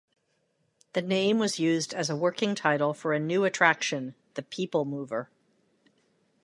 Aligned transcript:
The 0.93 1.03
name 1.03 1.37
was 1.37 1.59
used 1.59 1.93
as 1.93 2.09
a 2.09 2.15
working 2.15 2.55
title 2.55 2.91
for 2.91 3.13
a 3.13 3.19
new 3.19 3.45
attraction, 3.45 4.15
the 4.33 4.41
PeopleMover. 4.41 5.27